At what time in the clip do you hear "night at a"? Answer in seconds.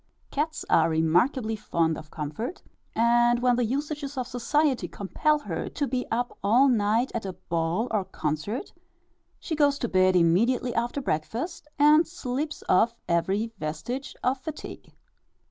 6.67-7.33